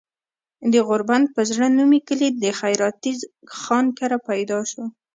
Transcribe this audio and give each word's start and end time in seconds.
د 0.73 0.73
غوربند 0.87 1.25
پۀ 1.33 1.41
زړه 1.51 1.67
نومي 1.77 1.99
کلي 2.07 2.29
د 2.43 2.45
خېراتي 2.59 3.13
خان 3.59 3.85
کره 3.99 4.17
پيدا 4.29 4.59
شو 4.71 4.83